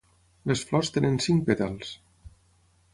Les 0.51 0.63
flors 0.69 0.89
tenen 0.97 1.21
cinc 1.27 1.47
pètals. 1.51 1.95